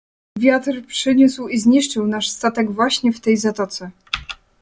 "Wiatr 0.37 0.85
przyniósł 0.87 1.47
i 1.47 1.57
zniszczył 1.57 2.07
nasz 2.07 2.29
statek 2.29 2.71
właśnie 2.71 3.13
w 3.13 3.19
tej 3.21 3.37
zatoce." 3.37 3.91